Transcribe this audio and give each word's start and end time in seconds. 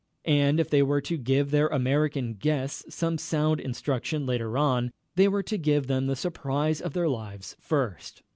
And 0.25 0.59
if 0.59 0.67
they 0.67 0.81
were 0.81 0.99
to 1.01 1.15
give 1.15 1.51
their 1.51 1.67
American 1.67 2.33
guests 2.33 2.85
some 2.95 3.19
sound 3.19 3.59
instruction 3.59 4.25
later 4.25 4.57
on, 4.57 4.89
they 5.15 5.27
were 5.27 5.43
to 5.43 5.59
give 5.59 5.85
them 5.85 6.07
the 6.07 6.15
surprise 6.15 6.81
of 6.81 6.93
their 6.93 7.07
lives 7.07 7.55
first. 7.59 8.23